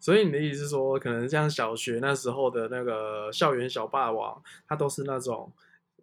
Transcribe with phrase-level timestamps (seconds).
[0.00, 5.52] 所以你的意思是说，可能像小学那时候的那个校园小霸王，他都是那种，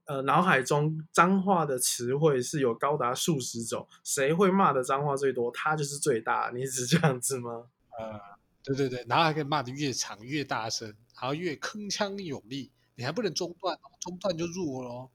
[0.05, 6.51] 呃，脑海中脏话的词汇是有高达数十种，谁会骂的脏话最多，他就是最大。
[6.53, 7.65] 你是这样子吗？
[7.97, 8.19] 呃，
[8.63, 10.87] 对对对，然后还可以骂的越长越大声，
[11.19, 15.09] 然后越铿锵有力，你还不能中断，中断就弱喽。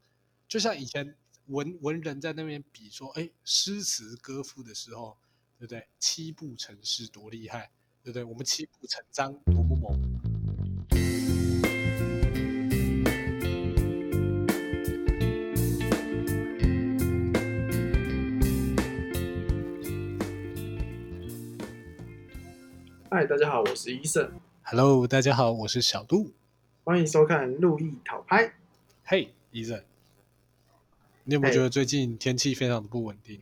[0.49, 5.17] 就像以前文文人在那边比说，哎，诗词歌赋的时候，
[5.59, 5.87] 对不对？
[6.01, 7.71] 七步成诗多厉害。
[8.05, 8.25] 对不对？
[8.25, 9.97] 我们七步成章，多么猛！
[23.09, 24.33] 嗨，大家好，我是医生。
[24.65, 26.33] Hello，大家好，我是小杜。
[26.83, 28.49] 欢迎收看《路易讨拍》。
[29.05, 29.81] 嘿，医生，
[31.23, 33.41] 你有没有觉得最近天气非常的不稳定？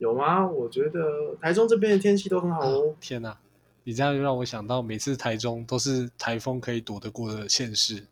[0.00, 0.48] 有吗？
[0.48, 2.96] 我觉得台中这边的天气都很好哦。
[3.00, 3.38] 天哪！
[3.84, 8.06] 你这样就让我想到，每次台中都是台风可以躲得过的县市，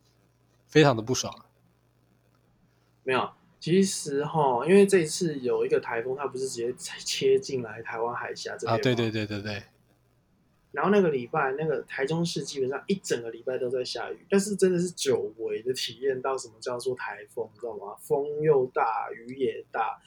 [0.67, 1.35] 非常的不爽。
[3.05, 8.83] 没有，其实哈，因为这一次有一个台风，它不是直接切进来台湾海峡这边啊？
[8.83, 9.63] 对对对对对。
[10.73, 17.95] 然后那个礼拜，那个台中市基本上一整个礼拜都在下雨，但是真的是久违的体验到什么叫做台风，你知道吗？
[18.03, 19.99] 风又大，雨也大，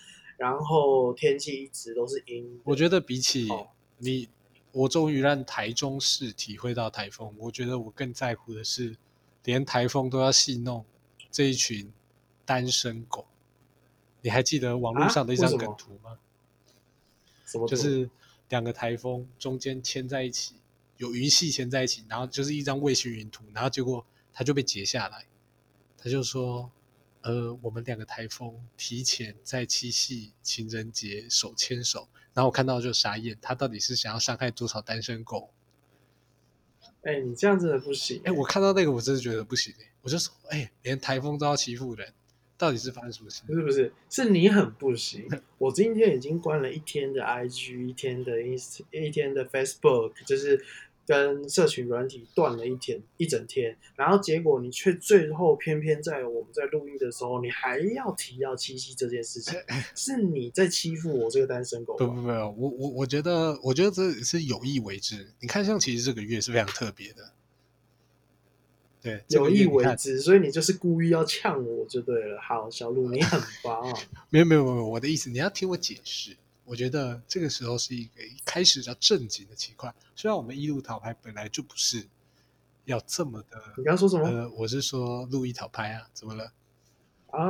[0.42, 2.59] 然后天气一直都是阴。
[2.64, 3.47] 我觉得比起
[4.00, 4.28] 你。
[4.73, 7.36] 我终于让台中市体会到台风。
[7.38, 8.95] 我觉得我更在乎的是，
[9.44, 10.86] 连台风都要戏弄
[11.30, 11.92] 这一群
[12.45, 13.28] 单身狗。
[14.22, 16.17] 你还记得网络上的一张梗图吗？
[17.45, 17.67] 什么？
[17.67, 18.09] 就是
[18.47, 20.56] 两个台风中间牵在一起，
[20.95, 25.25] 有云系牵在一起，然后就是一张卫星云图，然后结果它就被截下来。
[25.97, 26.72] 他就说
[27.22, 35.52] ：“呃，我们两个台风提前在七夕情人节手牵手。”然后我看到就傻眼，他到底是想要伤害多少单身狗？
[37.03, 38.22] 哎，你这样真的不行！
[38.23, 42.13] 哎，我看到那个我真的觉得不行我就说，哎，连台风都要欺负人，
[42.58, 43.44] 到底是发生什么事？
[43.47, 45.28] 不是不是，是你很不行。
[45.57, 50.66] 我今天已经关了一天的 IG，一天的 Ins，一天的 Facebook，就是。
[51.11, 59.59] 跟社群软体断了一天一整天，然后结果你却最后偏偏在我们在录音的时候，你还要提到七夕这件事情，
[59.94, 61.97] 是你在欺负我这个单身狗？
[61.97, 65.27] 不不不，我我我觉得我觉得这是有意为之。
[65.41, 67.33] 你看，像其实这个月是非常特别的，
[69.01, 72.39] 对，有意为之，所以你就是故意要呛我就对了。
[72.39, 73.83] 好，小鹿你很 棒。
[74.29, 76.38] 没有没有没有，我的意思你要听我解释。
[76.71, 78.11] 我觉得这个时候是一个
[78.45, 79.93] 开始要正经的情况。
[80.15, 82.07] 虽然我们一路讨牌本来就不是
[82.85, 83.61] 要这么的。
[83.75, 84.25] 你刚刚说什么？
[84.25, 86.53] 呃，我是说路易讨拍啊，怎么了？
[87.31, 87.43] 啊，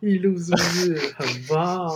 [0.00, 1.86] 一路是不是很棒？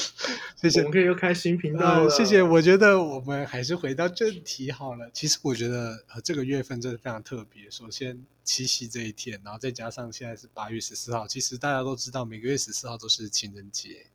[0.56, 2.08] 谢谢，我们可以又开新频道了。
[2.08, 2.42] 谢谢。
[2.42, 5.10] 我觉得我们还是回到正题好了。
[5.12, 7.70] 其实我觉得呃这个月份真的非常特别。
[7.70, 11.28] 首先七夕这一天，然后再加上现在是八月十四号。
[11.28, 14.06] 其实大家都知道，每个月十四号都是情人节。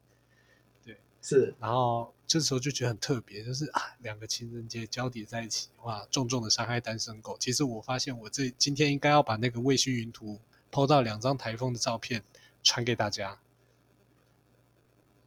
[1.28, 7.36] 是，然后这时候就觉得很特别，就是啊，两个情人节交叠在一起，哇，重重的伤害单身狗。
[7.40, 12.22] 其实我发现，我这今天应该要把那个卫星云图抛到两张台风的照片
[12.62, 13.40] 传给大家，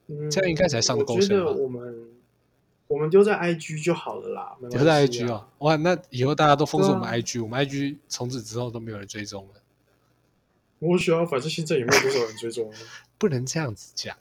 [0.07, 1.51] 嗯这样应该才上够深吧？
[1.51, 2.09] 我们
[2.87, 9.55] 我们丢在 IG 就好了啦，丢在 IG 哦，哇，那以后大家都封锁我们 IG，我们 IG 从此之后都没有人追踪了。
[10.79, 12.73] 我需要，反正现在也没有多少人追踪，
[13.19, 14.17] 不能这样子讲。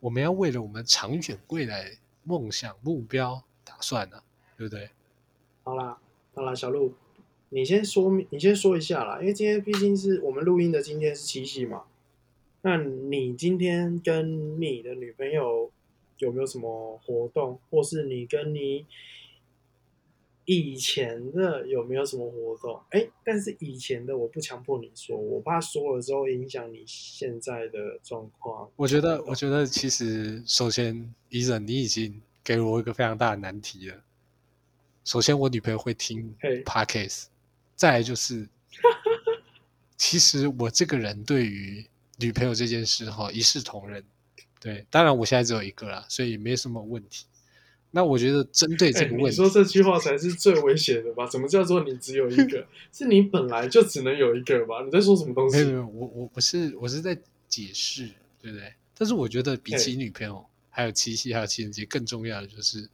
[0.00, 4.22] 我们要为了我们长远未来梦想目标打算呢，
[4.56, 4.90] 对不对？
[5.64, 5.98] 好啦，
[6.34, 6.94] 好啦，小鹿，
[7.50, 11.84] 你先说，你先说一下啦，因为今天毕竟是我们录音的，今天是七夕嘛。
[12.62, 15.70] 那你今天跟你的女朋友
[16.18, 18.86] 有没有什么活动，或是你跟你？
[20.50, 22.80] 以前的有没有什么活动？
[22.88, 28.66] 哎，但是以前的我不强迫你说，我怕说了之后影响你现在的状况。
[28.74, 34.02] 我觉得，我觉得其实首先，伊人你已经给了我一个非常大的难题了。
[35.04, 36.34] 首先，我女朋友会听
[36.64, 37.24] podcast，
[37.76, 38.48] 再来就是，
[39.98, 41.86] 其实我这个人对于
[42.16, 44.02] 女朋友这件事哈一视同仁。
[44.58, 47.26] 对，当然我现在只有一个啦，所以没什么问题。
[47.90, 51.26] 那我觉得针对这个问题，你说这句话才是最危险的吧？
[51.26, 52.66] 怎么叫做你只有一个？
[52.92, 54.82] 是你本来就只能有一个吧？
[54.84, 55.56] 你在说什么东西？
[55.56, 57.18] 没有没有，我我不是我是在
[57.48, 58.06] 解释，
[58.42, 58.74] 对不对？
[58.94, 62.86] 但是我觉得比起女朋友，还有七夕，还有情人节，更重要的就是，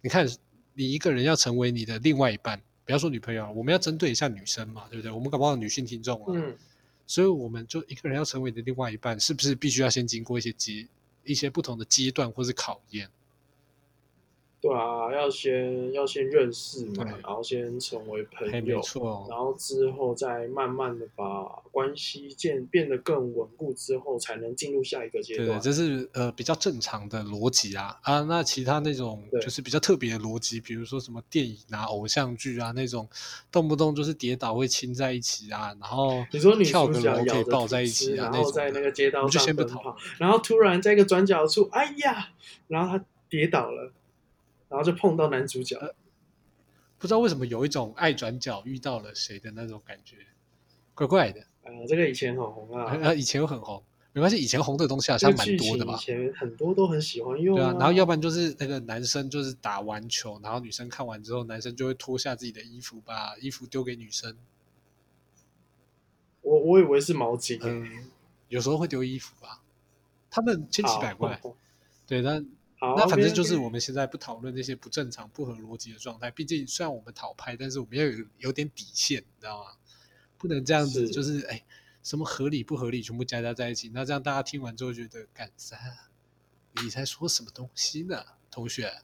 [0.00, 0.26] 你看
[0.72, 5.12] 你一个人要成为你的另外一半，不要说女朋友，我们要针对一下女生嘛，对不对？
[5.12, 6.56] 我们搞不好女性听众啊，嗯，
[7.06, 10.86] 所以我们就一个人要成为你的另外一半，是不是必须要先经过一些阶
[11.24, 13.06] 一些不同的阶段或是考验？
[14.60, 19.26] 对对啊，要先要先认识嘛，然后先成为朋友，没错。
[19.28, 21.24] 然后之后再慢慢的把
[21.70, 25.48] 关系建变得更稳固之后，才能进入下一个阶段。
[25.48, 28.20] 对，这是呃比较正常的逻辑啊啊。
[28.22, 33.08] 那其他那种就是比较特别的逻辑，比如说什么电影啊、偶像剧啊那种，
[33.50, 42.28] 动不动就是跌倒会亲在一起啊，然后你说你跳个楼可以抱在一起啊，然后在那个街道上奔跑，然后突然在一个转角处，哎呀，
[42.68, 43.92] 然后他跌倒了。
[44.70, 45.76] 然后就碰到男主角，
[46.96, 50.16] 不知道为什么有一种爱转角遇到了谁的那种感觉，
[50.94, 51.40] 怪怪的。
[51.62, 53.82] 呃，这个以前很红啊，呃，以前又很红，
[54.12, 55.94] 没关系，以前红的东西好像蛮多的吧。
[55.94, 57.56] 以前很多都很喜欢用。
[57.56, 64.36] 对啊，然后要不然就是那个男生就是打完球，然后女生看完之后，男生就会脱下自己的衣服，把衣服丢给女生。
[66.42, 67.58] 我我以为是毛巾。
[67.62, 68.08] 嗯，
[68.46, 69.62] 有时候会丢衣服吧，
[70.30, 71.40] 他们千奇百怪。
[72.06, 72.46] 对，但。
[72.80, 76.30] 那反正就是我们现在不讨论那些不正常、不合逻辑的状态。
[76.30, 79.72] 毕竟虽然我们讨拍，但是我们要有有点底线，你知道吗？
[80.38, 81.62] 不能这样子，就是哎，
[82.02, 83.90] 什么合理不合理全部加加在一起。
[83.90, 85.76] 那这样大家听完之后觉得，干啥？
[86.82, 89.02] 你在说什么东西呢，同学？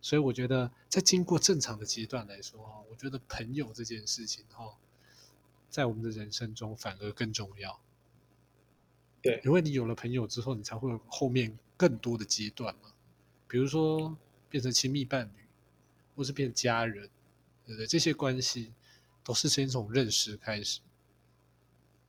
[0.00, 4.78] 所以我觉得，在经过正常的阶段来说，哈，我觉得朋友这件事情，哈，
[5.68, 7.80] 在我们的人生中反而更重要。
[9.22, 11.56] 对，因为你有了朋友之后，你才会有后面。
[11.78, 12.90] 更多的阶段嘛，
[13.46, 14.18] 比如说
[14.50, 15.46] 变成亲密伴侣，
[16.16, 17.08] 或是变家人，
[17.64, 17.86] 对不对？
[17.86, 18.72] 这些关系
[19.22, 20.80] 都是先从认识开始。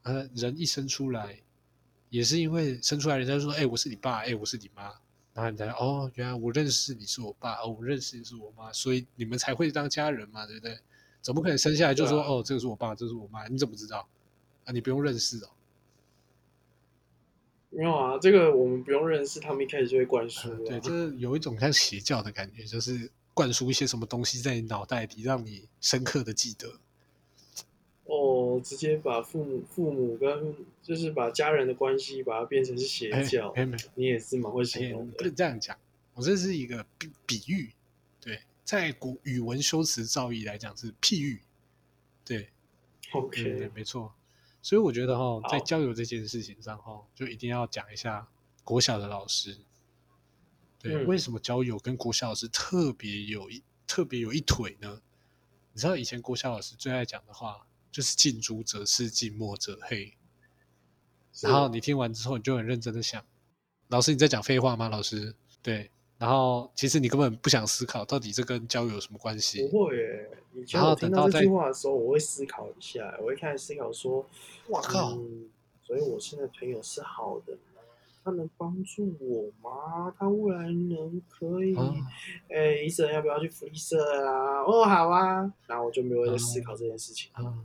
[0.02, 1.40] 呃，人一生出来，
[2.10, 4.86] 也是因为生出来，人家说：“哎，我是你爸，哎，我是你妈。”
[5.36, 10.80] 然后你才哦，原来我认识你是我爸，哦，我认识你是我妈，所以你们才会当家人嘛，对不对？
[11.22, 14.10] 怎么可能生下来就说：“哦，这个是我爸，这是我妈？”你怎么知道？
[14.66, 15.50] 啊，你不用认识哦。
[17.72, 20.50] 没有啊，这个我们不用认识，他们一开始就会灌输。
[20.66, 26.80] 对，就是有一种像邪教的感觉，就是灌输一些什么东西在你脑袋里，让你深刻的记得。
[28.06, 33.54] 哦，直接把父母、父母跟就是把家人的关系，把它变成是邪教。
[33.94, 35.18] 你也是蛮会形容的。
[35.18, 35.78] 不能这样讲，
[36.16, 37.70] 我这是一个比比喻。
[38.20, 41.40] 对，在古语文修辞造诣来讲是譬喻。
[42.26, 42.50] 对
[43.12, 44.12] ，OK，没错。
[44.62, 48.28] 所以我觉得哈，在交友这件事情上哈，就一定要讲一下
[48.64, 49.58] 国小的老师。
[50.80, 55.02] 对，为什么交友跟国小老师特别有一特别有一腿呢？
[55.74, 60.18] 你知道以前国小老师最爱讲的话就是“近朱者赤，近墨者黑”。
[61.42, 63.26] 然后你听完之后，你就很认真的想：
[63.88, 64.90] 老师你在讲废话吗？
[64.90, 65.92] 老师，对。
[66.20, 69.66] 然后其实你根本不想思考，到底这跟交友有什么关系？
[69.70, 74.26] 不会，以前我听到这句话的时候，我会思考一下，我会开始思考说
[74.68, 75.18] ：“我靠！”
[75.82, 77.58] 所以我现在朋友是好的
[78.22, 80.14] 他能帮助我吗？
[80.20, 81.74] 他未来能可以？
[82.50, 84.62] 哎，医生要不要去福利社啊？
[84.64, 85.52] 哦，好啊。
[85.68, 87.32] 然后我就没有在思考这件事情。
[87.34, 87.64] 啊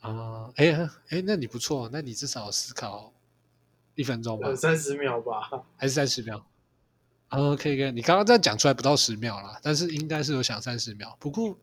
[0.00, 3.12] 啊，哎哎，那你不错，那你至少思考
[3.94, 4.54] 一分钟吧？
[4.54, 5.64] 三十秒吧？
[5.78, 6.46] 还是三十秒
[7.28, 11.16] ？OK，OK，你刚刚这样讲出来不到十秒啦，但是应该是有想三十秒。
[11.20, 11.58] 不过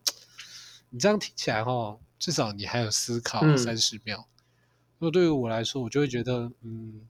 [0.89, 4.27] 你这样听起来哈，至少你还有思考三十秒。
[4.99, 7.01] 那对于我来说，我就会觉得，嗯，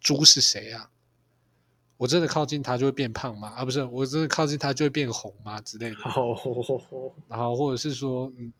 [0.00, 0.90] 猪是谁啊？
[1.98, 3.48] 我真的靠近它就会变胖吗？
[3.56, 5.60] 啊，不是，我真的靠近它就会变红吗？
[5.60, 5.96] 之类的。
[7.28, 8.52] 然后或者是说，嗯，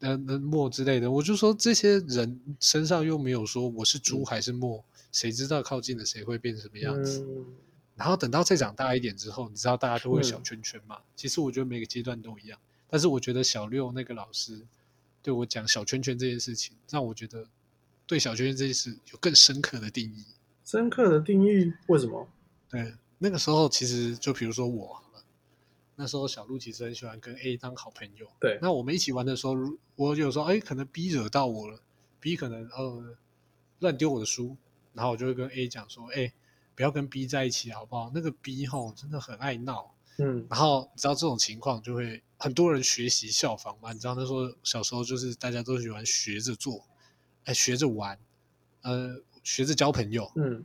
[0.00, 7.26] 呃，那墨之类的，我就说这些人身上又没有说我是猪还是墨，谁知道靠近了谁会变什么样子？
[7.96, 10.98] 然后等到再长大一点之后，你知道大家都会小圈圈嘛？
[11.14, 12.58] 其实我觉得每个阶段都一样，
[12.88, 14.66] 但是我觉得小六那个老师
[15.22, 17.46] 对我讲小圈圈这件事情，让我觉得
[18.04, 20.24] 对小圈圈这件事有更深刻的定义。
[20.64, 21.72] 深刻的定义？
[21.86, 22.28] 为什么？
[22.68, 25.00] 对，那个时候其实就比如说我，
[25.94, 28.26] 那时候小鹿其实很喜欢跟 A 当好朋友。
[28.40, 29.54] 对，那我们一起玩的时候，
[29.94, 31.80] 我有时候哎，可能 B 惹到我了
[32.18, 33.16] ，B 可能呃
[33.78, 34.56] 乱丢我的书，
[34.94, 36.32] 然后我就会跟 A 讲说，哎。
[36.74, 38.10] 不要跟 B 在一起，好不好？
[38.12, 43.92] 那个 B 吼真的很爱闹，嗯，然后你知道这种情况就会很多人学习效仿嘛。
[43.92, 46.84] 你知道那时候小时候就是大家都喜欢学着做，
[47.44, 48.18] 哎，学着玩，
[48.82, 50.64] 呃，学着交朋友，嗯，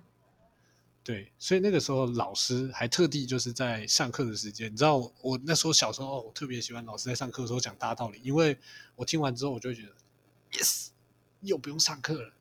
[1.03, 8.57] 对，所以那个时候老师还特地就是在上课的时间，你知道我那时候小时候我特别喜欢老师在上课的时候讲大道理，因为
[8.95, 9.93] 我听完之后我就觉得
[10.53, 10.87] ，yes，
[11.41, 12.33] 又不用上课了，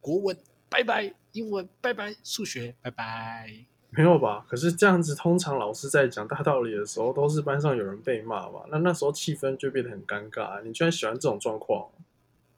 [0.00, 0.38] 国文。
[0.70, 4.46] 拜拜，英文拜拜，数学拜拜，没有吧？
[4.48, 8.64] 可是这样子，通常老师在讲大道理的时候，都是班上有人被骂吧？
[8.70, 10.62] 那那时候气氛就变得很尴尬。
[10.62, 11.90] 你居然喜欢这种状况？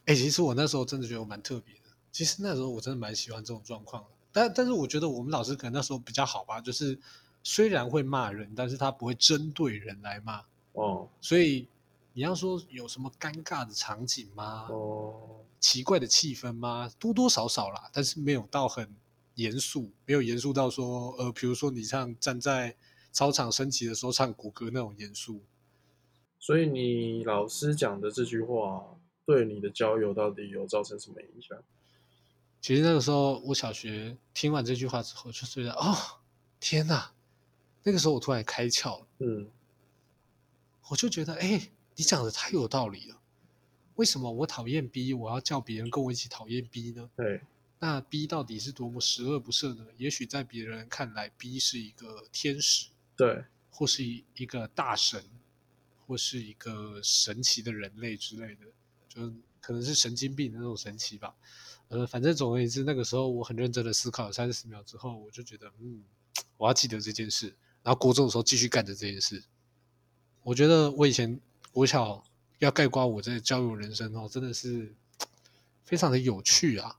[0.04, 1.80] 哎，其实我那时候真的觉得我蛮特别的。
[2.12, 4.08] 其实那时候我真的蛮喜欢这种状况的。
[4.30, 6.98] 但但是我觉得我们老师可能那时候比较好吧，就是
[7.42, 10.42] 虽然会骂人，但是他不会针对人来骂。
[10.72, 11.66] 哦，所以
[12.12, 14.66] 你要说有什么尴尬的场景吗？
[14.70, 16.90] 哦，奇怪的气氛吗？
[16.98, 18.94] 多多少少啦，但是没有到很
[19.36, 22.76] 严肃，没有严肃到说，呃，比如说你像站在
[23.12, 25.40] 操场升旗的时候唱国歌那种严肃。
[26.40, 28.84] 所以你老师讲的这句话，
[29.24, 31.56] 对你的交友到底有造成什么影响？
[32.60, 35.96] 其实那个时候，我小学听完这句话之后，就觉得哦，
[36.58, 37.12] 天哪！
[37.84, 39.48] 那个时候我突然开窍了，嗯，
[40.88, 43.21] 我就觉得，哎，你讲的太有道理了。
[43.96, 47.10] 为什么我讨厌 B，我要叫别人跟我一起讨厌 B 呢？
[47.16, 47.40] 对，
[47.78, 49.86] 那 B 到底是多么十恶不赦呢？
[49.96, 55.22] 也许在别人看来，B 是一个天使，对，或是一一个大神，
[56.06, 58.66] 或是一个神奇的人类之类的，
[59.08, 61.34] 就可能是神经病的那种神奇吧。
[61.88, 66.02] 呃，反正总而言之，那个时候我很认真的思考了三十秒之后，我就觉得，嗯，
[66.56, 67.54] 我要记得这件事。
[67.82, 69.42] 然后国中的时候继续干着这件事。
[70.42, 71.38] 我觉得我以前
[71.70, 72.24] 国小
[72.64, 74.94] 要盖刮我这交友人生哦，真的是
[75.84, 76.96] 非常的有趣啊！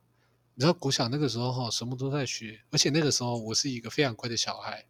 [0.56, 4.86] 你知道国小那个时候哈，什么都在学，而且那个时候我是一个非常乖的小孩。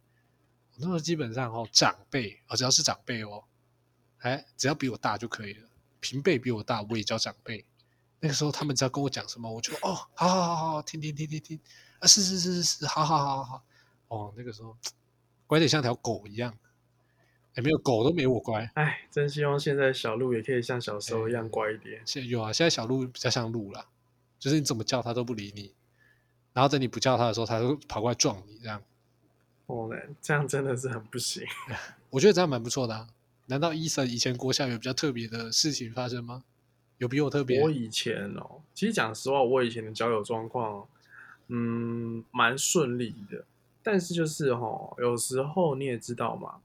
[0.76, 3.44] 那时候基本上哈，长辈啊，只要是长辈哦，
[4.18, 5.68] 哎，只要比我大就可以了。
[6.00, 7.64] 平辈比我大，我也叫长辈。
[8.18, 11.60] 那个时候，他们只要跟我讲什么，我就哦，好好好好，听听听听听，
[12.00, 13.64] 啊，是是是是是，好好好好好，
[14.08, 14.76] 哦，那个时候
[15.46, 16.52] 乖的像条狗一样，
[17.56, 22.02] 也没有狗都没我乖，哎，真希望现在小鹿也可以像小时候一样乖一点。
[22.04, 23.86] 现在有啊，现在小鹿比较像鹿了，
[24.38, 25.72] 就是你怎么叫它都不理你，
[26.52, 28.82] 然后等你不叫它的时候，它就跑过来撞你这样。
[29.66, 31.42] 哦，那这样真的是很不行。
[32.10, 33.08] 我觉得这样蛮不错的啊。
[33.46, 36.44] 难道伊森以前国校有比较特别的事情发生吗？
[36.98, 37.60] 有比我特别？
[37.60, 40.86] 我以前哦，其实讲实话，我以前的交友状况，
[41.48, 43.44] 嗯，蛮顺利的。
[43.82, 46.60] 但是就是哈，有时候你也知道嘛，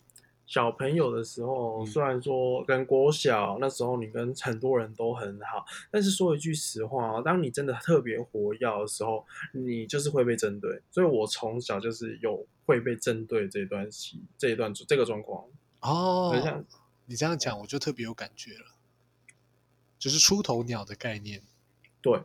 [0.50, 10.82] 小朋友的时候，虽然说跟国小那时候你跟很多人都很好，但是说一句实话啊，当你真的特别活跃的时候，你就是会被针对。
[10.90, 15.46] 所以我从小就是有会被针对这段期这一段这个状况
[15.82, 16.32] 哦。
[17.06, 18.66] 你这样讲，我就特别有感觉了。
[20.00, 21.44] 就是出头鸟的概念，
[22.02, 22.20] 对。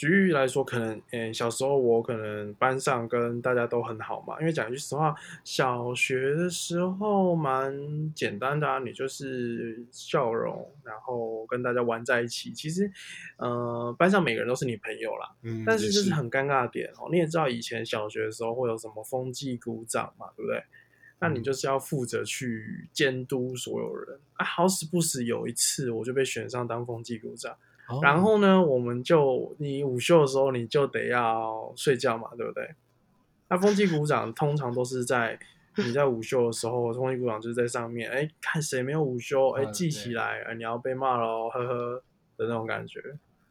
[0.00, 5.14] 举例来说，可能，嗯，小时候我可能班上跟大家都很好嘛，因为讲句实话，
[5.44, 7.70] 小学的时候蛮
[8.14, 12.50] 简单的啊，你就是笑容，然后跟大家玩在一起。
[12.50, 12.90] 其实，
[13.36, 15.36] 呃，班上每个人都是你朋友啦。
[15.42, 15.64] 嗯。
[15.66, 20.62] 但是就是很尴尬的点哦，你也知道以前小学的时候会有什么风纪鼓掌嘛，对不对？
[21.18, 24.46] 那你就是要负责去监督所有人啊！
[24.46, 27.54] 好死不死有一次我就被选上当风纪股长，
[28.02, 32.74] 然后呢，我们就你午休的时候你就得要睡觉嘛，对不对？
[33.48, 35.38] 那风纪股长通常都是在
[35.76, 42.02] 你在午休的时候，风纪股长就是在上面，哎，看谁没有午休，哎，记起来，哎，你要被骂喽，呵呵
[42.36, 43.02] 的那种感觉。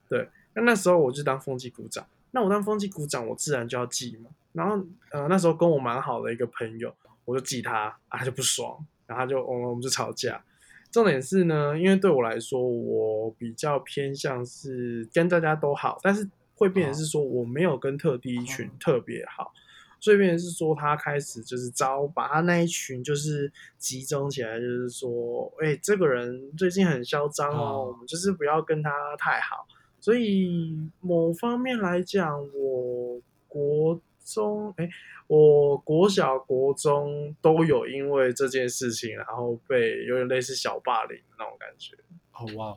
[0.08, 4.30] 对，那那时候我就当风纪股长，那我当风纪股长，我自然就要记嘛。
[4.54, 6.94] 然后呃，那时候跟我蛮好的一个朋友。
[7.26, 10.44] 我就记他，他就不爽，然后就我们我们就吵架。
[10.92, 19.54] 重点是呢，因为对我来说，我比较偏向是跟大家都好，但是会变成是说我没有跟特地一群特别好，
[20.00, 29.68] 所以变成是说他开始就是招把他那一群就是集中起来，就是说，哎，这个人最近很嚣张哦，我们就是不要跟他太好。
[30.00, 34.90] 所以某方面来讲，我国中哎。
[35.30, 41.96] 我国小、国中都有因为这件事情，然后被有点类似小霸凌那种感觉。
[42.34, 42.76] 哦哇，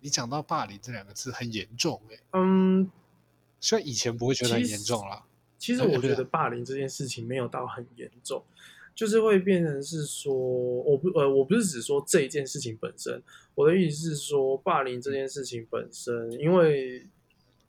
[0.00, 2.18] 你讲到霸凌这两个字很严重哎。
[2.32, 2.90] 嗯，
[3.60, 5.26] 虽然以前不会觉得很严重啦。
[5.58, 8.42] 其实我觉得霸凌这件事情没有到很严重，
[8.94, 13.22] 就是会变成是说，我不呃，我不是只说这一件事情本身，
[13.54, 17.06] 我的意思是说，霸凌这件事情本身，因为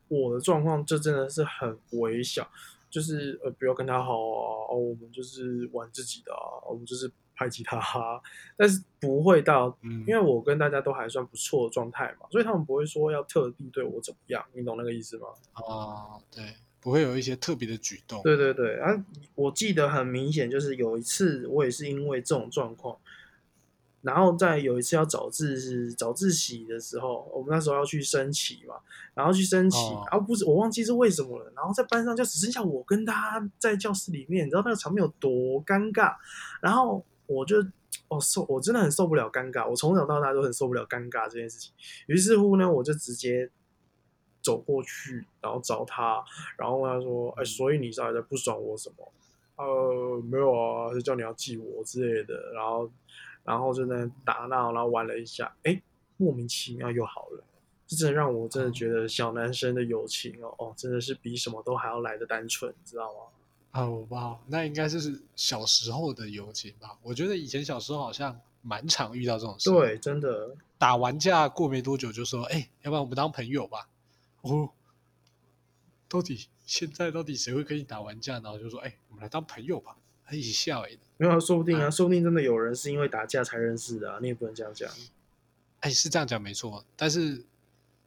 [0.08, 2.50] 我的状况就真的是很微小。
[2.92, 4.68] 就是呃，不要跟他好啊！
[4.70, 8.22] 哦，我们就是玩自己的啊，我们就是拍吉他哈。
[8.58, 15.28] 但是不会到，因为我跟大家都还算不错的状态嘛，所以他们不会说要特地对我怎么样，你懂那个意思吗？
[15.54, 18.22] 啊，对，不会有一些特别的举动。
[18.24, 22.98] 对对对，啊，我记得很明显，就是有一次我也是因为这种状况。
[24.02, 28.76] 然后在有一次要早自早自习的时候，我们那时候要去升旗嘛，
[29.14, 29.78] 然后去升旗，
[30.10, 31.52] 然后不是我忘记是为什么了。
[31.56, 36.16] 然后在班上就只剩下我跟他在教室里面，你知道那个场面有多尴尬。
[36.62, 37.62] 然后我就
[38.08, 39.70] 哦受，我真的很受不了尴尬。
[39.70, 41.72] 我从小到大都很受不了尴尬这件事情。
[42.08, 43.50] 于是乎呢，我就直接
[44.42, 46.24] 走过去，然后找他，
[46.58, 49.12] 然后问他说：“哎，所以你到底在不爽我什么？”
[49.58, 52.90] 呃，没有啊，就叫你要记我之类的，然后
[53.44, 55.82] 然后就在打闹，然后玩了一下，哎，
[56.18, 57.44] 莫名其妙又好了。
[57.88, 63.20] 这真的让我真的觉得小男生的友情哦哦，真的是比什么都还要来的单纯，知道吗？
[63.82, 66.98] 哦哇，那应该就是小时候的友情吧？
[67.02, 69.70] 我觉得以前小时候好像蛮常遇到这种事。
[69.70, 73.90] 对，真的打完架过没多久就说，哎，要不然我们当朋友吧？
[74.42, 74.70] 哦，
[76.08, 79.98] 到底现在到底谁会跟你打完架，然后就说，哎，我们来当朋友吧？
[80.36, 84.90] 一起笑哎，没有，说不定啊，说不定真的有人是因为打架才认识的啊，你也不能这样讲。
[85.82, 87.44] 哎，是这样讲没错，但是。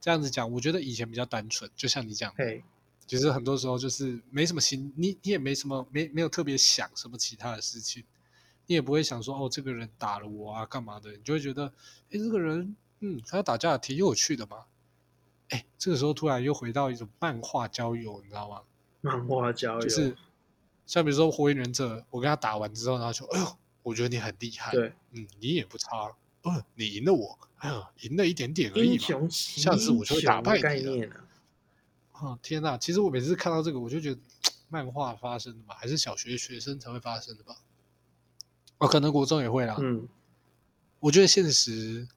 [0.01, 2.31] 这样子讲，我觉得以前比较单纯，就像你讲，
[3.07, 8.03] 其实很多时候就是没什么心，你你也没什么没没有特别想什么其他的事情，
[8.67, 11.11] 你也不会想说哦，这个人打了我啊，干嘛的？
[11.13, 11.65] 你就会觉得，
[12.11, 14.65] 哎，这个人，嗯，他打架挺有趣的嘛。
[15.49, 18.61] 哎，这个时候突然又回到一种漫画交友，你知道吗？
[19.01, 20.15] 漫画交友就是，
[20.85, 26.11] 像比如说火影忍者，我跟他打完之后，然后说，哎呦，我觉得你很厉害，对，嗯，你也不差。
[26.47, 29.27] 嗯，你赢了我，哎呀，赢了一点点而已嘛。
[29.29, 31.11] 下次我就会打败你了。
[32.11, 32.77] 啊，天哪！
[32.77, 34.21] 其实我每次看到这个，我就觉得
[34.69, 37.57] 漫画发生的嘛，还是小学学生才会发生的吧？
[38.77, 39.75] 哦，可能国中也会啦。
[39.79, 40.07] 嗯，
[40.99, 42.07] 我觉得现实，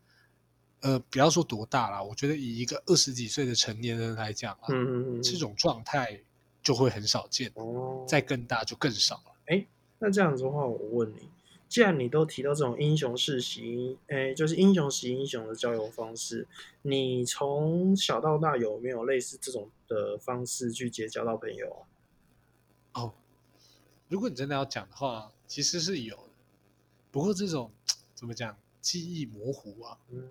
[0.80, 6.20] 呃，不要说多大了，我觉得以一个二十几岁的成年人来讲啊，嗯嗯嗯，这种状态
[6.68, 7.50] 就会很少见。
[7.54, 9.32] 哦，再更大就更少了。
[9.46, 9.66] 哎，
[10.00, 11.30] 那这样子的话，我问你。
[11.66, 16.46] 既然你都提到这种英雄式型，诶，就是英雄惜英雄的交友方式，
[16.82, 21.86] 你从小到大有没有类似这种的方式去结交到朋友
[22.92, 23.00] 啊？
[23.00, 23.14] 哦，
[24.08, 26.22] 如果你真的要讲的话，其实是有的。
[27.10, 27.70] 不过这种
[28.14, 29.96] 怎么讲，记忆模糊啊。
[30.10, 30.28] 嗯，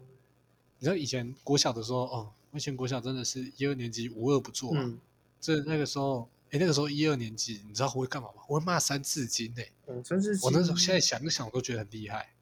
[0.77, 4.93] 你知道以前国小的时候，哦，以前国小真的是一二年级无恶不作啊。
[5.55, 6.29] 这那个时候。
[6.49, 8.41] 哎，那个时候一二年级，你知道我会干嘛吗？
[8.47, 9.69] 我会骂《三字经》诶。
[9.87, 10.41] 嗯，《三字经》。
[10.45, 12.33] 我那时候现在想一想，我都觉得很厉害。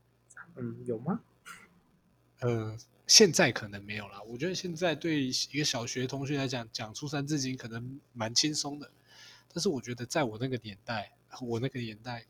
[0.57, 1.21] 嗯，有吗？
[2.41, 4.21] 呃，现在可能没有了。
[4.25, 8.91] 我觉得现在对一个小学同学来讲，讲出《三字经》可能蛮轻松的。
[9.51, 12.27] 但是我觉得，在我那个年代，我那个年代，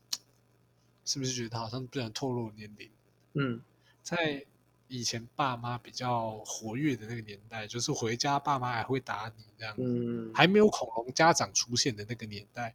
[1.04, 2.90] 是不是觉得他好像不想透露年龄？
[3.34, 3.60] 嗯，
[4.02, 4.46] 在。
[4.88, 12.74] 以前爸妈比较活跃的那个年代，就是回家爸妈还会打你这样，嗯，还没有恐龙家长出现的那个年代，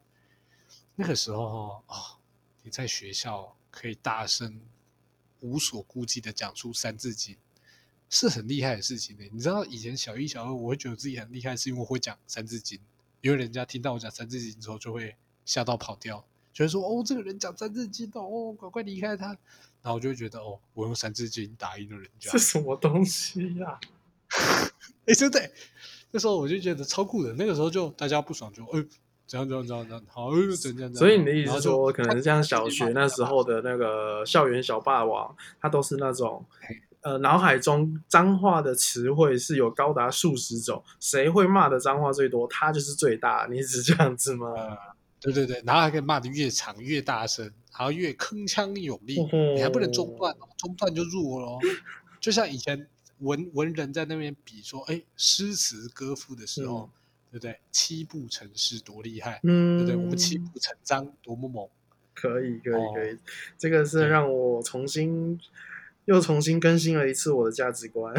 [0.96, 2.18] 那个时候哦，
[2.64, 4.60] 你在学校可以大声
[5.40, 7.38] 无所顾忌的讲出三字经，
[8.10, 9.24] 是很厉害的事情呢。
[9.32, 12.80] 你知道以前小一、小二，我会觉得自己很厉害，是因为我会讲三字经，
[13.22, 19.38] 因为人家听到我讲三字经之后，就会吓到跑掉，就会说哦，这个人讲三字经哦，赶快离开他。
[19.82, 23.80] 然后我就会觉得，哦，我用三字经打赢了人家，是什么东西呀？
[25.08, 25.52] 哎，真的，
[26.12, 27.34] 那时候我就觉得超酷的。
[27.34, 28.86] 那个时候就大家不爽，就哎，
[29.26, 30.94] 怎样怎样怎样怎样，好，怎样怎样。
[30.94, 36.46] 所以你的意思是说，可能像小学那时候的那个校园小霸王，他都是那种，
[37.02, 43.48] 呃，脑海中脏话的词汇是有高达数十种，谁会骂的脏话最多，他就是最大。
[43.50, 44.54] 你是这样子吗？
[45.22, 47.54] 对对对，然后还可以骂的越长越大声。
[47.80, 49.18] 然后越铿锵有力，
[49.56, 51.58] 你还不能中断哦，中断就弱了。
[52.20, 52.88] 就像以前
[53.20, 56.92] 文文人在那边比说，哎，诗词歌赋的时候，
[57.32, 57.60] 对不对？
[57.72, 60.06] 七步成诗多厉害，嗯对不对？
[60.06, 61.68] 我们七步成章多么猛。
[62.14, 63.18] 可以，可以，可以。
[63.58, 65.40] 这个是让我重新
[66.06, 68.14] 又重新更新了一次我的价值观。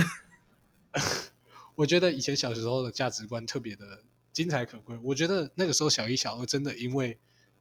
[1.76, 4.00] 我觉得以前小时候的价值观特别的
[4.32, 4.98] 精彩可贵。
[5.02, 7.18] 我觉得那个时候小一、小二真的因为。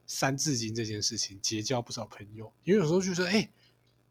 [0.07, 3.49] 三字经这件事情结交不少朋友，因为有时候就说：“哎，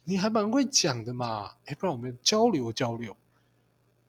[0.04, 3.14] 你还蛮会讲的嘛，哎，不然我们交流交流。”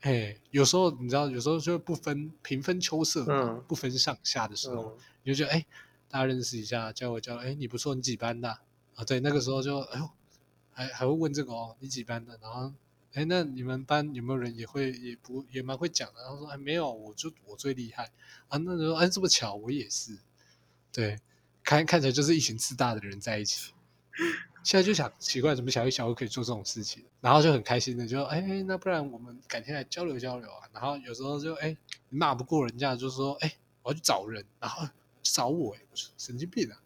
[0.01, 5.65] 哎，有时候你知道，有时候就不分平分秋色，嗯，不分上下的时候，你就觉得哎，
[6.07, 7.43] 大家认识一下，交流交流。
[7.43, 8.49] 哎，你不错，你几班的？
[8.95, 10.09] 啊，对，那个时候就哎呦，
[10.71, 12.39] 还还会问这个哦，你几班的？
[12.41, 12.71] 然后
[13.13, 16.21] 哎，那你们班有没有人也会也不也蛮会讲的？
[16.21, 18.11] 然后说哎，没有，我就我最厉害
[18.47, 18.57] 啊。
[18.57, 20.17] 那时候哎，这么巧，我也是，
[20.91, 21.19] 对。
[21.63, 23.71] 看看起来就是一群自大的人在一起，
[24.63, 30.67] 现在就想奇怪，怎么小一、小二可以做这种事情，然后就很开心的就哎，那不然我们改天来交流交流啊。
[30.73, 31.77] 然后有时候就哎，
[32.09, 34.87] 骂不过人家，就说哎，我要去找人，然后
[35.21, 35.79] 找我哎，
[36.17, 36.81] 神经病啊，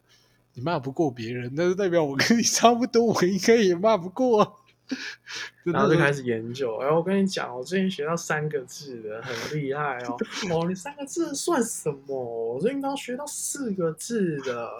[0.52, 4.60] 你骂不过别人，那就代表我跟你差不多，我应该也骂不过。
[5.64, 10.16] 然后就开始研究，哎，我跟你讲，我最近学到三个字的，很厉害哦。
[10.52, 12.54] 哦，你三个字算什么？
[12.54, 14.70] 我最近刚学到四个字的。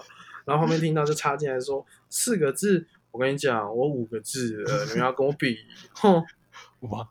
[0.44, 5.58] 然后后面听到就插进来说四个字，我跟你讲，我五个字的，你们要跟我比？
[5.94, 6.24] 哼，
[6.88, 7.08] 哇，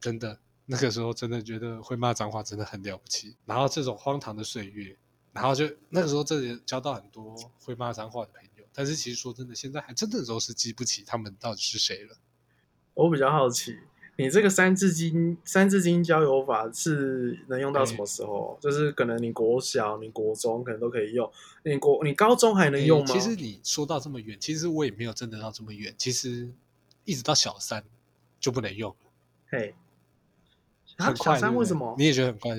[0.00, 3.36] 真的，那个时候真的觉得会骂脏话真的很了不起。
[3.44, 4.96] 然后这种荒唐的岁月，
[5.34, 8.64] 然后就那个时候，这里交到很多会骂脏话的朋友。
[8.72, 12.16] 但是其实说真的，现在还真的都是记不起他们到底是谁了。
[12.98, 13.78] 我比较好奇，
[14.16, 18.58] 你这个三字经三字经交友法是能用到什么时候？
[18.60, 21.30] 就是可能你国小、你国中可能都可以用，
[21.62, 23.06] 你国你高中还能用吗？
[23.06, 25.94] 其实你说到这么远，其实我也没有真的到这么远。
[25.96, 26.50] 其实
[27.04, 27.84] 一直到小三
[28.40, 29.10] 就不能用了。
[29.48, 29.76] 嘿，
[30.96, 31.94] 很快，小三为什么？
[31.96, 32.50] 你也觉得很快？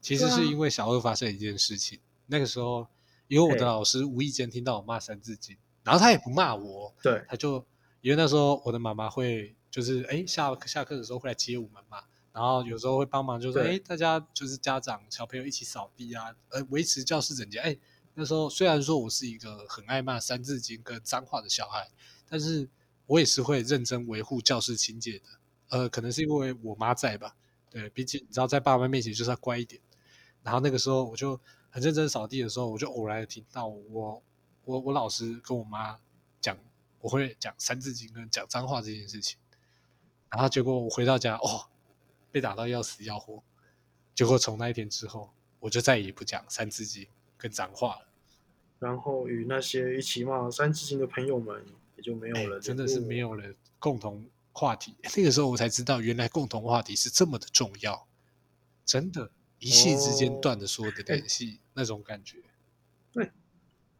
[0.00, 1.98] 其实是因为小二发生一件事情。
[2.26, 2.86] 那个时候，
[3.26, 7.64] 因为我的老师无意间听到我骂《三字经》，然后他也不骂我，对，他就
[8.02, 12.02] 因为那时候我的妈妈会就是哎下下课的时候会来接我们嘛，
[12.32, 17.58] 然后有时候会帮忙，就是哎大家就是家长小朋友一起扫地啊，呃维持教室整洁。
[17.58, 17.76] 哎，
[18.14, 21.88] 那时候虽然说我是一个很爱骂《三字经》跟脏话的小孩，
[22.28, 22.68] 但是
[23.06, 25.24] 我也是会认真维护教室清洁的。
[25.68, 27.36] 呃，可能是因为我妈在吧，
[27.70, 29.80] 对，毕竟你知道在爸妈面前就是要乖一点。
[30.42, 31.40] 然后那个时候我就。
[31.72, 34.20] 很认真扫地的时候，我就偶然听到我
[34.64, 35.96] 我我老师跟我妈
[36.40, 36.58] 讲
[36.98, 39.38] 我会讲三字经跟讲脏话这件事情，
[40.30, 41.66] 然后结果我回到家哦，
[42.30, 43.42] 被打到要死要活，
[44.14, 48.08] 结果从那一天之后，我就再也不讲三字经跟脏话了。
[48.78, 51.64] 然后与那些一起骂三字经的朋友们
[51.96, 54.94] 也就没有了，真的是没有了共同话题。
[55.16, 58.06] 那个时候我才知道，原来共同话题是这么的重要，
[58.84, 59.30] 真的。
[59.62, 62.38] 一夕之间断了所有的联系，那种感觉。
[63.12, 63.30] 对，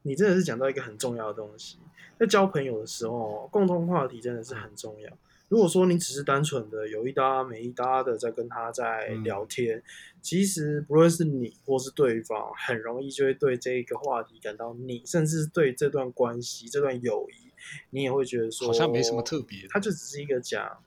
[0.01, 1.77] 你真的是讲到一个很重要的东西。
[2.19, 5.11] 在交朋友的时候，共同话题真的是很重要。
[5.51, 9.83] 如果说你只是单纯的有一搭没一搭的在跟他在聊天，
[10.23, 17.51] 其实不论是你或是对方，很容易就会对这个话题感到腻，甚至对这段关系、这段友谊，
[17.91, 19.67] 你也会觉得说好像没什么特别。
[19.69, 20.79] 他就只是一个讲。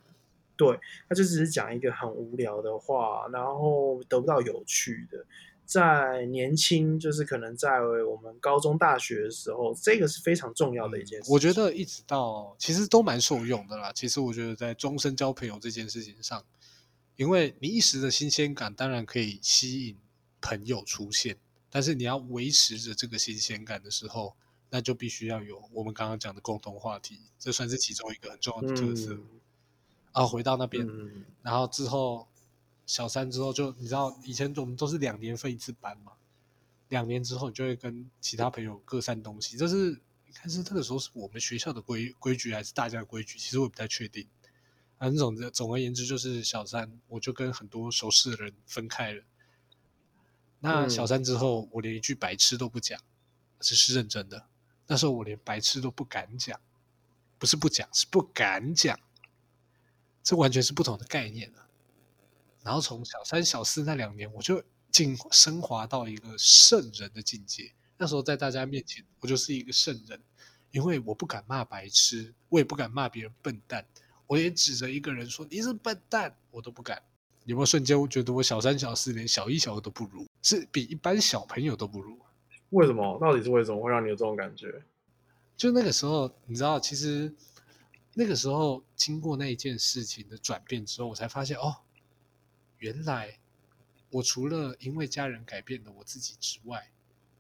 [0.55, 5.25] 对，他就只是讲一个很无聊的话，然后得不到有趣的。
[5.65, 11.31] 在年轻，就是可能在我们高中、大学的时候，这个是非常重要的一件事。
[11.31, 13.91] 我觉得一直到其实都蛮受用的啦。
[13.93, 16.43] 其实我觉得在终身交朋友这件事情上，
[17.15, 19.97] 因为你一时的新鲜感当然可以吸引
[20.41, 21.37] 朋友出现，
[21.69, 24.35] 但是你要维持着这个新鲜感的时候，
[24.69, 29.17] 那就必须要有我们刚刚讲的共同话题，这算是其中一个很重要的特色。
[30.13, 30.87] 然后回到那边，
[31.41, 32.27] 然后之后
[32.85, 36.11] 小三之后就你知道以前我们都是两年分一次班嘛，
[36.89, 39.91] 两年之后你就会跟其他朋友各散东西，这是
[40.27, 44.27] 应该是那个时候是我们学校的规规矩还是大家的规矩，其实我不太确定。
[44.99, 49.23] 反正总总而言之就是小三我就跟很多熟识的人分开了。
[50.59, 52.99] 那小三之后我连一句白痴都不讲，
[53.59, 54.45] 只是认真的。
[54.87, 56.59] 那时候我连白痴都不敢讲，
[57.37, 58.97] 不是不讲是不敢讲。
[60.21, 61.67] 这完全是不同的概念了。
[62.63, 67.71] 然后从小三、小四那两年，我就进升华到一个圣人的境界。
[67.97, 70.19] 那时候在大家面前，我就是一个圣人，
[70.71, 73.85] 因为我不敢骂白痴，我也不敢骂别人笨蛋，
[74.25, 77.01] 我也指着一个人说你是笨蛋，我都不敢。
[77.45, 82.17] 有没有瞬间我觉得我小三、小四连小一、小二都不如，是比一般小朋友都不如？
[82.69, 83.19] 为什么？
[83.19, 84.81] 到底是为什么会让你有这种感觉？
[85.57, 87.33] 就那个时候，你知道，其实。
[88.15, 91.75] 那个时候，经过那一件事情的转变之后，我才发现哦，
[92.83, 93.39] 原来
[94.09, 96.91] 我除了因为家人改变了我自己之外，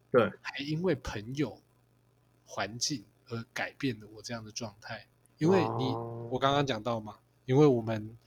[0.09, 1.61] 对，还因为朋友、
[2.45, 5.05] 环境而改变了我这样的状态。
[5.37, 5.93] 因为你，
[6.31, 8.17] 我刚刚讲到嘛，因为我们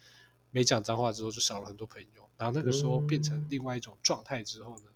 [0.51, 2.29] 没讲脏话之后，就少了很多朋友。
[2.37, 4.91] 然后那个时候变成另外一种状态之后呢，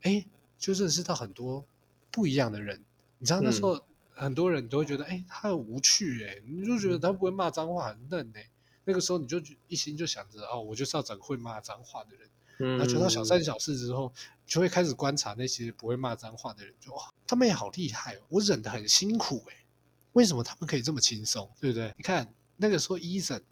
[0.00, 0.24] 哎，
[0.58, 1.62] 就认识到很多
[2.10, 2.82] 不一样的人。
[3.18, 3.84] 你知道那时候。
[4.16, 8.48] 很多人都会觉得，哎，他很无趣，哎，你就觉得他不会骂脏话，很嫩，哎。
[8.84, 12.28] 那个时候你就一心就想着，哦，我就是要找个会骂脏话的人。
[12.58, 12.78] 嗯。
[12.78, 14.12] 那到小三小四之后，
[14.46, 19.64] 就会开始观察那些不会骂脏话的人，就哇，他们也好厉害，我忍得很辛苦，哎，
[20.12, 21.92] 为什么他们可以这么轻松，对不对？
[21.96, 23.42] 你看那个时候，伊森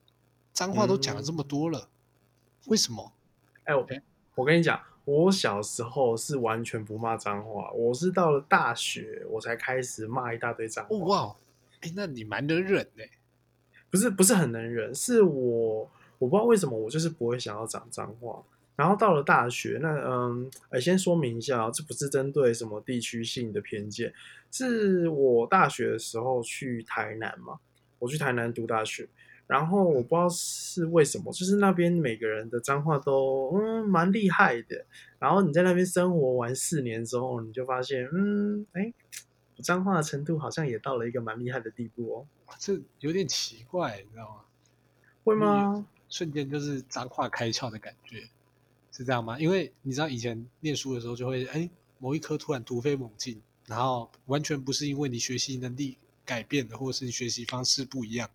[0.52, 1.88] 脏话都讲了这么多了，
[2.66, 3.12] 为什么？
[3.64, 3.86] 哎，我
[4.34, 4.80] 我跟你讲。
[5.04, 10.96] 我小时候是完全不骂脏话，我是到了大学我才开始骂一大堆脏话。
[10.96, 11.36] 哇，
[11.80, 13.04] 哎，那你蛮能忍的。
[13.92, 18.42] 不是不是很能忍，是我我不知道为什么我就是不会想要讲脏话。
[18.74, 24.14] 然后到了大学，那嗯，哎，先说明一下，这不是针对什么地区性的偏见，
[24.50, 27.58] 是我大学的时候去台南嘛，
[27.98, 29.06] 我去台南读大学。
[29.46, 34.86] 然后我不知道是为什么，就是那边每个人的脏话都嗯蛮厉害的。
[35.18, 38.90] 然后你在那边生活完四年之后，你就发现嗯哎，
[39.62, 42.26] 脏话的程度好像也到了一个蛮厉害的地步哦。
[42.58, 44.40] 这有点奇怪，你知道吗？
[45.24, 45.86] 会吗？
[46.08, 48.28] 瞬间就是脏话开窍的感觉，
[48.90, 49.38] 是这样吗？
[49.38, 58.28] 因为你知道以前念书的时候就会哎，某一科突然突飞猛进，然后完全不是因为你学习能力改变了，或者是你学习方式不一样，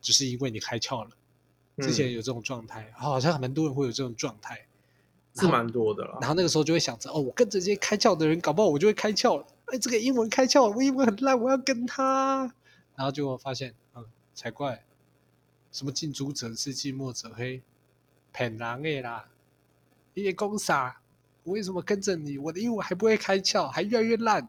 [0.00, 1.10] 只是因为你开窍了。
[1.78, 4.66] 之前有这种状态，好像蛮多人会有这种状态，
[5.34, 9.46] 是蛮多的然后那个时候就会想着，哦，我跟着这些开窍的人，搞不好我就会开窍了。
[9.66, 12.52] 哎，这个英文开窍，我英文很烂，我要跟他。
[12.98, 14.82] 然后就发现，嗯，才怪，
[15.70, 17.62] 什么近朱者赤，近墨者黑，
[18.32, 19.28] 骗人的啦！
[20.14, 21.00] 你也公傻？
[21.44, 22.36] 我为什么跟着你？
[22.38, 24.48] 我的英文还不会开窍，还越来越烂。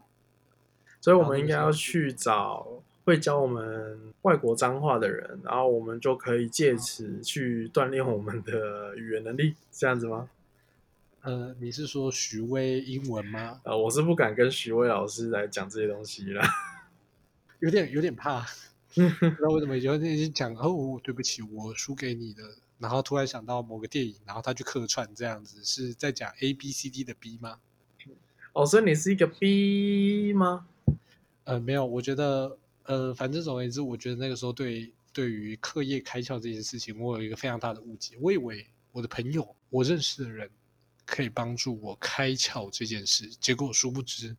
[1.00, 2.66] 所以我们应该要去找
[3.04, 10.28] 会教我们外国脏话的人，然后我们就可以借此去锻炼我们的语言能力，这样子吗？
[11.22, 13.60] 呃，你是说徐威英文吗？
[13.62, 16.42] 呃，我是不敢跟徐威老师来讲这些东西了，
[17.60, 18.46] 有点有点怕。
[18.92, 22.42] 不知道为什么有天已经讲哦，对不起，我输给你的。
[22.78, 27.58] 然后突然想到某个电影，然后他去客串这样子，是在讲 A B C D 的 B 吗？
[28.52, 30.66] 哦，所以你是一个 B 吗？
[31.44, 38.16] 呃，没有，我觉得呃，反正总而言之，我觉得那个时候对对于课业开窍这件事情，我有一个非常大的误解。
[38.20, 40.50] 我以为我的朋友，我认识的人。
[41.06, 44.36] 可以帮助我开窍这件事，结果殊不知，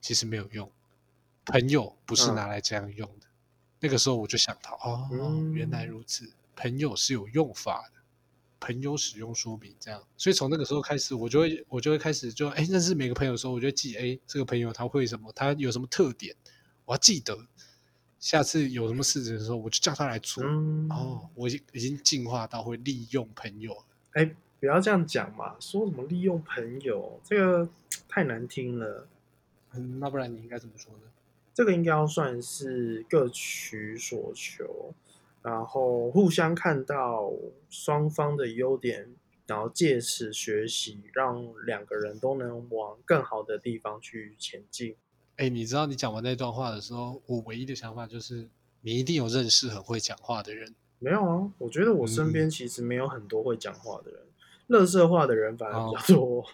[0.00, 0.68] 其实没有用。
[1.44, 3.26] 朋友不是拿来这样用的。
[3.80, 5.08] 那个时候我就想到，哦，
[5.52, 8.00] 原来如此，朋友是有用法的。
[8.60, 16.36] 朋友使用说明这样，所以从那个时候开始，我就会我就会开始就哎认识每个朋友的时候，我就记哎这个朋友他会什么，他有什么特点，
[16.84, 17.36] 我要记得。
[18.18, 20.44] 下次有什么事情的时候，我就叫他来做。
[20.90, 23.84] 哦，我已经已经进化到会利用朋友了。
[24.12, 24.30] 哎。
[24.60, 25.56] 不要这样讲嘛！
[25.58, 27.66] 说什么利用朋友，这个
[28.06, 29.08] 太难听了。
[29.72, 31.04] 嗯，那不然你应该怎么说呢？
[31.60, 34.94] 这个应该要算是各取所求，
[35.42, 37.30] 然后互相看到
[37.68, 39.06] 双方的优点，
[39.46, 44.96] 然后借此学习，让两个人都能往更好的地方去前进。
[45.36, 48.48] 哎，你知道你讲完那段话的时候，我唯一的想法就是，
[48.80, 50.74] 你一定有认识很会讲话的人。
[50.98, 54.20] 没有啊，我觉得我身边其实没有很多会讲话的人。
[54.68, 56.46] 乐色化的人反而比较多。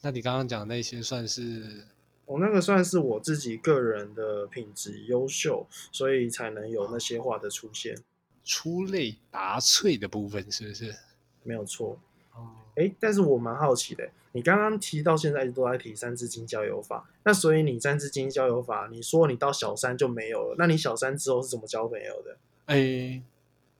[0.00, 1.84] 那你刚刚讲那些算是？
[2.26, 7.96] 我那个算是我自己个人的品质优秀，所以才能有那些话的出现。
[8.44, 10.94] 出类拔萃的部分是不是？
[11.42, 11.98] 没有错。
[12.34, 12.50] 哦。
[12.76, 22.36] 哎，但是我蛮好奇的，你刚刚提到现在都在提三字经交友法，那所以你三字经交友法，你说你到小三就没有了，那你小三之后是怎么交朋友的？
[22.66, 23.22] 哎。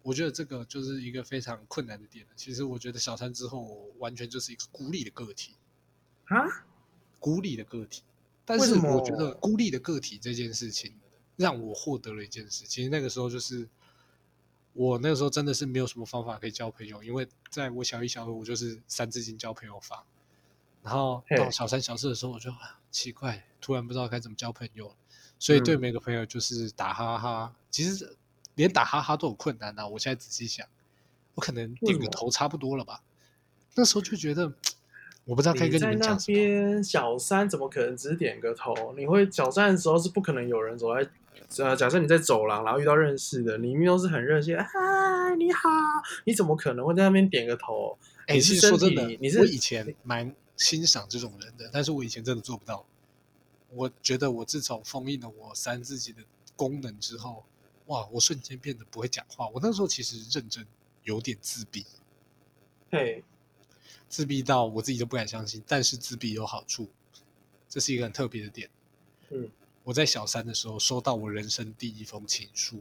[0.05, 5.55] 我觉得这个就是一个非常困难的点其实我觉得小三之后完全就是一个孤立的个体
[6.27, 6.67] 啊，
[7.19, 8.03] 孤立的个体。
[8.45, 10.95] 但是我觉得孤立的个体这件事情
[11.37, 12.65] 让我获得了一件事。
[12.67, 13.69] 其实那个时候就是
[14.73, 20.05] 我那个时候真的是没有什么方法可以交朋友，因为在我小一、小二，我就是三字经交朋友法。
[20.83, 22.51] 然后到小三、小四的时候，我就
[22.91, 24.95] 奇怪，突然不知道该怎么交朋友，
[25.39, 27.55] 所以对每个朋友就是打哈哈。
[27.71, 28.17] 其实。
[28.57, 29.85] 连打哈哈都有困难呐！
[29.85, 30.65] 我现在仔细想，
[31.35, 33.03] 我可能点个头差不多了吧。
[33.75, 34.55] 那时候就觉得，
[35.25, 36.37] 我不知道该跟你们讲什么。
[36.37, 38.95] 边小三怎么可能只点个头？
[38.97, 41.09] 你会小三的时候是不可能有人走在，
[41.65, 45.69] 呃，假设你在走廊，然后遇到认识的，你明明都是很热心，嗨，你好，
[46.25, 47.97] 你怎么可能会在那边点个头？
[48.27, 52.85] 哎，其实说真的，你是我以前蛮欣赏这种人的，但是我以前真的做不到。
[53.71, 56.23] 我觉得我自从封印了我三自己的
[56.57, 57.45] 功能之后。
[57.89, 58.09] 哇！
[58.11, 59.47] 我瞬间变得不会讲话。
[59.49, 60.67] 我那时候其实认真
[61.03, 61.85] 有点自闭，
[62.91, 63.23] 嘿，
[64.15, 65.61] 自闭到我自己都不敢相信。
[65.67, 66.89] 但是自闭有好处，
[67.69, 68.71] 这是一个很特别的点。
[69.31, 69.51] 嗯，
[69.83, 72.81] 我在小三的时候收到我人生第一封情书，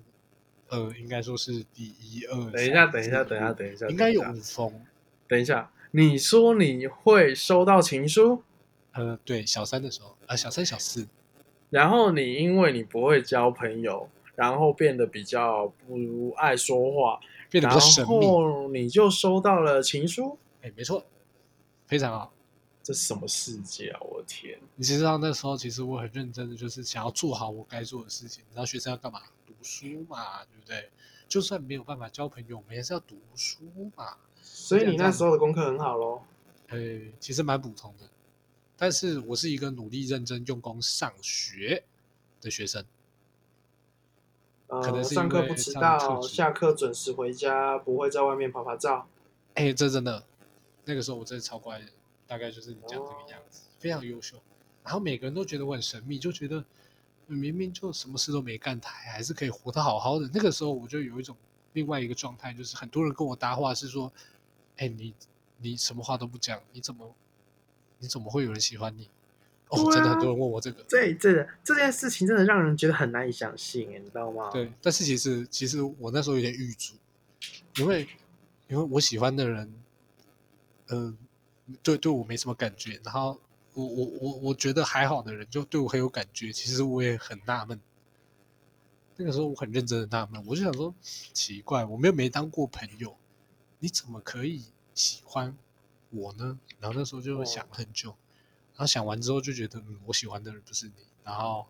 [0.69, 2.51] 呃，应该说是第一二。
[2.51, 4.85] 等一下，等一下，等一下，等一下，应该有五封。
[5.27, 8.43] 等一下，你说你会收到情书？
[8.91, 11.07] 呃，对，小三的时候，呃，小三、小四。
[11.71, 14.07] 然后你因为你不会交朋友。
[14.35, 17.19] 然后变得比较不爱说话，
[17.51, 18.13] 变得比较神秘。
[18.13, 21.05] 然后你就收到了情书，哎，没错，
[21.93, 22.33] 非常好。
[22.81, 23.99] 这什么世界啊！
[24.01, 24.59] 我的天！
[24.75, 28.43] 你知道那时候其实我很认真的，就是想要做好我该做的事情。
[28.49, 29.21] 你知道学生要干嘛？
[29.45, 30.89] 读书嘛，对不对？
[31.27, 33.59] 就算没有办法交朋友，我们也是要读书
[33.95, 34.17] 嘛。
[34.41, 36.23] 所以你那时候的功课很好喽？
[36.69, 38.09] 哎，其实蛮普通的，
[38.75, 41.83] 但是我是一个努力认真用功上学
[42.41, 42.83] 的学生。
[44.67, 49.07] 可能上课不迟到，下课准时回家，不会在外面拍拍照。
[49.53, 50.25] 哎，这真的，
[50.85, 51.85] 那个时候我真的超乖的，
[52.27, 54.37] 大概就是你讲这个样子，非常优秀。
[54.83, 56.63] 然后每个人都觉得我很神秘，就觉得
[57.27, 60.29] 明明就什么事都没干，他还是可以活得好好的。
[60.33, 61.35] 那个时候我就有一种
[61.73, 64.11] 另外一个状态，就是很多人跟我搭话是说
[64.77, 65.13] ：“哎，你
[65.57, 67.15] 你什么话都不讲，你怎么
[67.99, 69.09] 你怎么会有人喜欢你？”
[69.69, 70.83] 哦，真的很多人问我这个。
[70.83, 74.51] 对，这这件事情真的让人觉得很难以相信，你知道吗？
[74.51, 76.93] 对，但是其实其实我那时候有点预足，
[77.77, 78.07] 因为
[78.67, 79.73] 因为我喜欢的人，
[80.93, 81.17] 嗯，
[81.81, 83.39] 对对我没什么感觉，然后
[83.73, 87.79] 我我我我觉得还好的人就对我很有感觉，其实我也很纳闷。
[89.15, 93.15] 那个时候我很认真的纳闷，我就想说，奇怪，我们又没当过朋友，
[93.79, 95.55] 你怎么可以喜欢
[96.09, 96.59] 我呢？
[96.79, 98.09] 然后那时候就想很久，
[98.73, 100.93] 然后想完之后就觉得，嗯，我喜欢的人不是你。
[101.23, 101.67] 然后，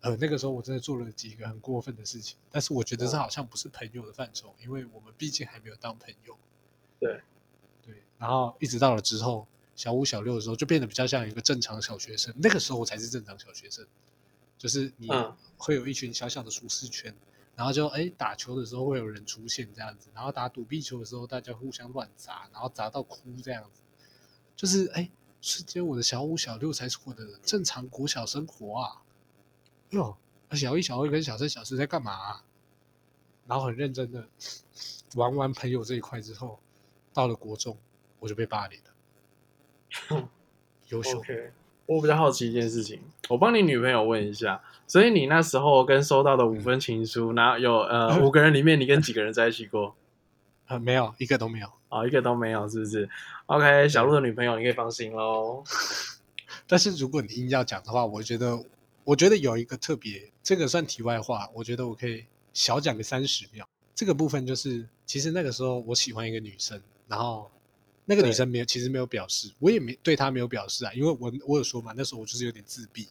[0.00, 6.36] 呃，那个时候我真的做了几个很过分的事情，但是我觉得这好像不是朋友的范畴，因为我们毕竟还没有当朋友。
[6.98, 7.20] 对。
[8.20, 12.32] 然后一直到了之后，小五、小六的时候，就变得比较像一个正常小学生。
[12.36, 13.84] 那个时候我才是正常小学生。
[14.58, 15.08] 就是你
[15.56, 17.16] 会有一群小小的舒适圈，
[17.56, 23.80] 然后就哎打球的时候会有人出现这样子，然后打躲避球的时候大家互相乱砸，然后砸到哭这样子，
[24.54, 29.02] 就是哎，瞬间我的小五小六才是我的正常国小生活啊，
[29.88, 30.14] 哟，
[30.52, 32.42] 小一小二跟小三小四在干嘛？
[33.46, 34.28] 然后很认真的
[35.14, 36.60] 玩完朋友这一块之后，
[37.14, 37.78] 到了国中
[38.20, 38.78] 我就被霸凌
[40.18, 40.28] 了，
[40.88, 41.22] 优秀。
[41.86, 49.96] 我比较好奇一件事情，我帮你女朋友问一下，所以你那时候跟收到的五分情书，然后有呃 五个人里面，你跟几个人在一起过？
[50.68, 51.66] 呃，没有，一个都没有。
[51.88, 53.10] 哦，一个都没有，是不是
[53.46, 55.64] ？OK，小鹿的女朋友你可以放心喽。
[56.68, 58.64] 但是如果你硬要讲的话，我觉得，
[59.02, 63.68] 我觉得有一个特别，这个算题外话，我觉得我可以小讲个三十秒。
[63.96, 67.50] 这个部分就是，其实那个时候我喜欢一个女生，然后。
[68.10, 73.06] 那个女生没有，其实没有表示，我也没对她没有表示啊，因为我我有说嘛，那时候我就是有点自闭。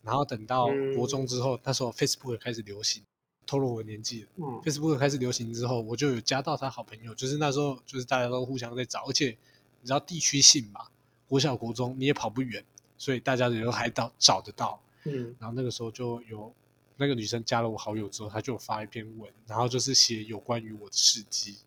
[0.00, 3.02] 然后等到国中之后，那时候 Facebook 开始流行，
[3.44, 4.28] 透露我年纪了。
[4.64, 9.36] Facebook 开始流行之后，我就有加到她好朋友，就是那时候就是大家都互相在找，而且
[9.82, 10.86] 你知道地区性嘛，
[11.28, 12.64] 国小国中你也跑不远，
[12.96, 14.80] 所以大家也都还到找得到。
[15.04, 16.50] 嗯，然后那个时候就有
[16.96, 21.58] 那个女生加了我好友之后，她就发一篇文，然后就是写有关于我的事迹，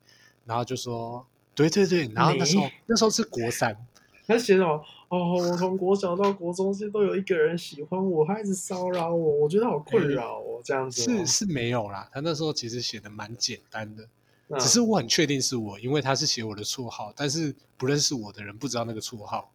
[0.46, 1.24] 然后就说。
[1.56, 3.76] 对对对，然后那时候那时候是国三，
[4.28, 14.08] 他写到哦，我从国小到国中是都有一个人喜欢我，他一直骚扰我，我觉得好困扰哦，这样子是是没有啦，他那时候其实写的蛮简单的，
[14.60, 19.52] 只是我很确定是我，因为他是写我的绰号，但是不认识我的人不知道那个绰号。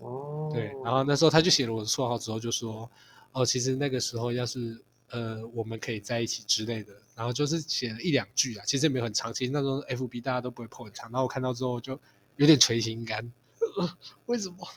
[0.00, 2.90] 哦，对，然后那时候他就写了我的绰号之后就说，
[3.32, 4.82] 哦，其实那个时候要是。
[5.14, 9.32] 呃，我们可以在一起之类的，然后就是写了一两句啊，其实也没有很长。
[9.32, 11.98] 其实那时候 F B 大家都不会破很长，然后我看到之后就
[12.36, 13.32] 有点垂心肝。
[14.26, 14.68] 为什么？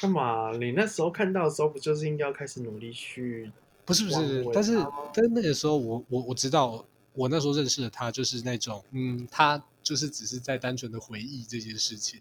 [0.00, 0.52] 干嘛？
[0.58, 3.50] 你那时候看到的时候，不就是应该要开始努力去？
[3.86, 4.76] 不是不是，但是
[5.14, 12.20] 但是那个时候我我我知道，我那时候认识的他就是那种，嗯，他就是只是在单纯的回忆这件事情，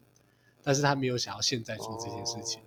[0.63, 2.61] 但是他没有想要现在做这件事情。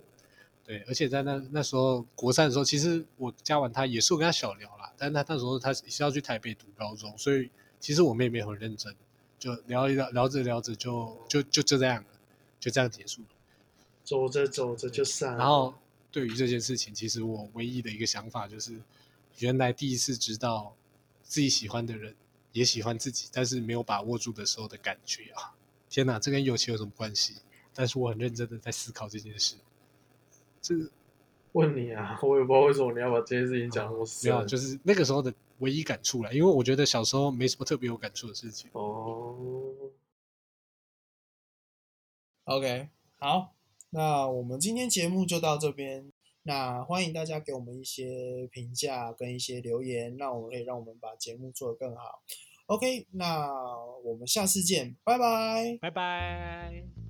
[0.64, 7.50] 对，而且在那那时候国三的时候，其实我加完他也是我跟他小聊啦，但他那时候他是要去台北读高中，所以
[7.80, 8.94] 其实我们也没有很认真，
[9.38, 12.08] 就聊一聊，聊着聊着就就就就这样了，
[12.60, 13.28] 就这样结束了。
[14.04, 15.38] 走着走着就散了。
[15.38, 15.74] 然后
[16.10, 18.80] 对于这件事情，其实我唯一的一个想法就是，
[19.38, 20.74] 原来第一次知道
[21.22, 22.14] 自己喜欢的人
[22.52, 25.54] 也喜欢自己，但是没有把握住的时候的感觉啊！
[25.88, 27.36] 天哪，这跟友情有什么关系？
[27.74, 29.54] 但是我很认真的在思考这件事。
[30.60, 30.74] 这
[31.54, 34.30] 问你啊，我也不知道为什么你要把这件事情讲那么深。
[34.30, 38.70] 没有，就是那个时候的唯一感触了，因为我觉得小时候没什么特别有感触的事情。
[38.72, 39.74] 哦。
[42.44, 42.88] OK，
[43.18, 43.54] 好，
[43.90, 46.10] 那我们今天节目就到这边。
[46.44, 52.22] 那欢迎大家给我们一些评价跟一些留言，那我们可以让我们把节目做得更好。
[52.66, 53.48] OK，那
[54.04, 57.01] 我们下次见，拜拜，拜拜。